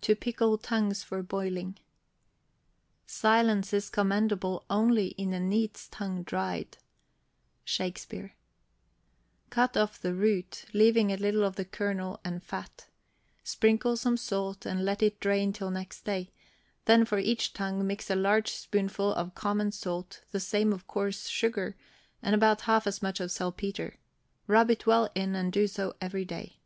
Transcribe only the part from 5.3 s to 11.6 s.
a neat's tongue dried. SHAKSPEARE. Cut off the root, leaving a little of